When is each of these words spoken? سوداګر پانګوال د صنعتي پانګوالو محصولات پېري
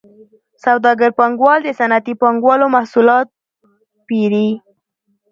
سوداګر 0.63 1.09
پانګوال 1.19 1.59
د 1.63 1.69
صنعتي 1.79 2.13
پانګوالو 2.21 2.65
محصولات 2.75 3.27
پېري 4.07 4.49